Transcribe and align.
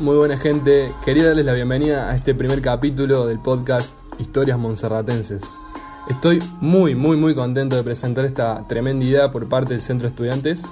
Muy 0.00 0.16
buena 0.16 0.36
gente, 0.36 0.94
quería 1.04 1.26
darles 1.26 1.44
la 1.44 1.54
bienvenida 1.54 2.08
a 2.08 2.14
este 2.14 2.32
primer 2.32 2.62
capítulo 2.62 3.26
del 3.26 3.40
podcast 3.40 3.92
Historias 4.20 4.56
Monserratenses. 4.56 5.42
Estoy 6.08 6.40
muy, 6.60 6.94
muy, 6.94 7.16
muy 7.16 7.34
contento 7.34 7.74
de 7.74 7.82
presentar 7.82 8.24
esta 8.24 8.64
tremenda 8.68 9.04
idea 9.04 9.32
por 9.32 9.48
parte 9.48 9.72
del 9.72 9.82
Centro 9.82 10.06
de 10.06 10.10
Estudiantes. 10.10 10.62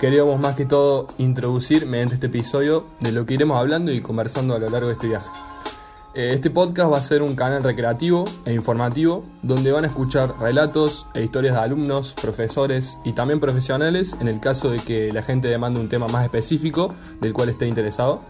Queríamos 0.00 0.40
más 0.40 0.56
que 0.56 0.64
todo 0.64 1.08
introducir 1.18 1.84
mediante 1.84 2.14
este 2.14 2.28
episodio 2.28 2.86
de 3.00 3.12
lo 3.12 3.26
que 3.26 3.34
iremos 3.34 3.58
hablando 3.58 3.92
y 3.92 4.00
conversando 4.00 4.54
a 4.54 4.58
lo 4.58 4.70
largo 4.70 4.86
de 4.86 4.94
este 4.94 5.08
viaje. 5.08 5.28
Eh, 6.14 6.30
este 6.32 6.48
podcast 6.48 6.90
va 6.90 6.96
a 6.96 7.02
ser 7.02 7.20
un 7.20 7.34
canal 7.34 7.62
recreativo 7.62 8.24
e 8.46 8.54
informativo 8.54 9.24
donde 9.42 9.72
van 9.72 9.84
a 9.84 9.88
escuchar 9.88 10.40
relatos 10.40 11.06
e 11.12 11.22
historias 11.22 11.54
de 11.54 11.60
alumnos, 11.60 12.14
profesores 12.14 12.96
y 13.04 13.12
también 13.12 13.40
profesionales 13.40 14.16
en 14.20 14.28
el 14.28 14.40
caso 14.40 14.70
de 14.70 14.78
que 14.78 15.12
la 15.12 15.22
gente 15.22 15.48
demande 15.48 15.80
un 15.80 15.90
tema 15.90 16.08
más 16.08 16.24
específico 16.24 16.94
del 17.20 17.34
cual 17.34 17.50
esté 17.50 17.68
interesado. 17.68 18.22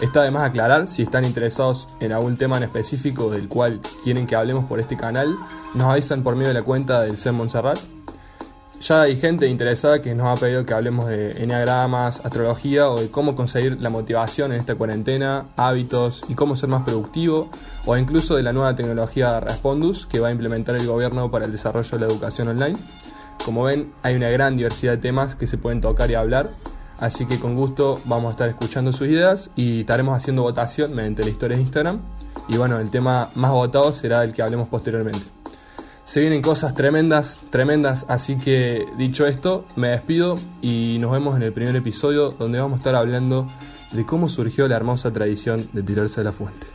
Está 0.00 0.20
además 0.20 0.44
aclarar 0.44 0.86
si 0.86 1.02
están 1.02 1.24
interesados 1.24 1.88
en 2.00 2.12
algún 2.12 2.36
tema 2.36 2.56
en 2.56 2.64
específico 2.64 3.30
del 3.30 3.48
cual 3.48 3.80
quieren 4.02 4.26
que 4.26 4.36
hablemos 4.36 4.64
por 4.66 4.80
este 4.80 4.96
canal, 4.96 5.36
nos 5.74 5.90
avisan 5.90 6.22
por 6.22 6.36
medio 6.36 6.48
de 6.48 6.54
la 6.54 6.62
cuenta 6.62 7.02
del 7.02 7.16
CEN 7.16 7.34
Montserrat 7.34 7.78
ya 8.84 9.00
hay 9.00 9.16
gente 9.16 9.46
interesada 9.46 10.02
que 10.02 10.14
nos 10.14 10.26
ha 10.26 10.38
pedido 10.38 10.66
que 10.66 10.74
hablemos 10.74 11.06
de 11.06 11.42
enneagramas, 11.42 12.20
astrología 12.22 12.90
o 12.90 13.00
de 13.00 13.10
cómo 13.10 13.34
conseguir 13.34 13.80
la 13.80 13.88
motivación 13.88 14.52
en 14.52 14.60
esta 14.60 14.74
cuarentena, 14.74 15.46
hábitos 15.56 16.22
y 16.28 16.34
cómo 16.34 16.54
ser 16.54 16.68
más 16.68 16.82
productivo, 16.82 17.48
o 17.86 17.96
incluso 17.96 18.36
de 18.36 18.42
la 18.42 18.52
nueva 18.52 18.76
tecnología 18.76 19.40
Respondus 19.40 20.06
que 20.06 20.20
va 20.20 20.28
a 20.28 20.32
implementar 20.32 20.76
el 20.76 20.86
gobierno 20.86 21.30
para 21.30 21.46
el 21.46 21.52
desarrollo 21.52 21.90
de 21.92 21.98
la 21.98 22.12
educación 22.12 22.48
online. 22.48 22.76
Como 23.42 23.62
ven, 23.62 23.90
hay 24.02 24.16
una 24.16 24.28
gran 24.28 24.54
diversidad 24.54 24.92
de 24.92 24.98
temas 24.98 25.34
que 25.34 25.46
se 25.46 25.56
pueden 25.56 25.80
tocar 25.80 26.10
y 26.10 26.14
hablar, 26.14 26.50
así 26.98 27.26
que 27.26 27.38
con 27.38 27.54
gusto 27.54 28.00
vamos 28.04 28.28
a 28.28 28.30
estar 28.32 28.48
escuchando 28.48 28.92
sus 28.92 29.08
ideas 29.08 29.50
y 29.56 29.80
estaremos 29.80 30.16
haciendo 30.16 30.42
votación 30.42 30.94
mediante 30.94 31.24
la 31.24 31.30
historia 31.30 31.56
de 31.56 31.62
Instagram. 31.62 32.00
Y 32.48 32.56
bueno, 32.56 32.78
el 32.78 32.90
tema 32.90 33.30
más 33.34 33.52
votado 33.52 33.94
será 33.94 34.22
el 34.24 34.32
que 34.32 34.42
hablemos 34.42 34.68
posteriormente. 34.68 35.22
Se 36.04 36.20
vienen 36.20 36.42
cosas 36.42 36.74
tremendas, 36.74 37.40
tremendas, 37.48 38.04
así 38.08 38.36
que 38.36 38.84
dicho 38.98 39.26
esto, 39.26 39.64
me 39.74 39.88
despido 39.88 40.38
y 40.60 40.98
nos 41.00 41.10
vemos 41.12 41.36
en 41.36 41.42
el 41.42 41.52
primer 41.52 41.74
episodio 41.76 42.30
donde 42.30 42.60
vamos 42.60 42.74
a 42.74 42.80
estar 42.80 42.94
hablando 42.94 43.48
de 43.92 44.04
cómo 44.04 44.28
surgió 44.28 44.68
la 44.68 44.76
hermosa 44.76 45.12
tradición 45.12 45.68
de 45.72 45.82
tirarse 45.82 46.20
a 46.20 46.24
la 46.24 46.32
fuente. 46.32 46.73